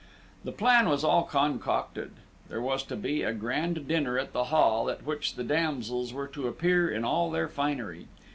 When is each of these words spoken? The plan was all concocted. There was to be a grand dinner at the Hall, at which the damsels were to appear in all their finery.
The 0.43 0.51
plan 0.51 0.89
was 0.89 1.03
all 1.03 1.25
concocted. 1.25 2.13
There 2.49 2.59
was 2.59 2.81
to 2.85 2.95
be 2.95 3.21
a 3.21 3.31
grand 3.33 3.87
dinner 3.87 4.17
at 4.17 4.33
the 4.33 4.45
Hall, 4.45 4.89
at 4.89 5.05
which 5.05 5.35
the 5.35 5.43
damsels 5.43 6.11
were 6.11 6.27
to 6.29 6.47
appear 6.47 6.89
in 6.89 7.05
all 7.05 7.29
their 7.29 7.47
finery. 7.47 8.07